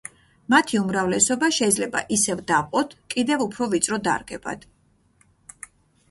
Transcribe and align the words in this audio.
მათი 0.51 0.77
უმრავლესობა 0.83 1.49
შეიძლება 1.57 1.99
ისევ 2.15 2.41
დავყოთ 2.51 2.95
კიდევ 3.15 3.43
უფრო 3.45 3.67
ვიწრო 3.75 3.99
დარგებად. 4.09 4.65